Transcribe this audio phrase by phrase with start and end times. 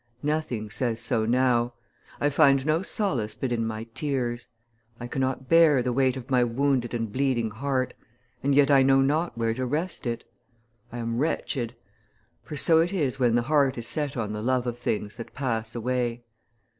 [0.23, 1.75] Nothing says so now.
[2.19, 4.47] I find no solace but in my tears.
[4.99, 7.93] I cannot bear the weight of my wounded and bleeding heart,
[8.41, 10.23] and yet I know not where to rest it.
[10.91, 11.75] I am wretched;
[12.43, 15.35] for so it is when the heart is set on the love of things that
[15.35, 16.23] pass away.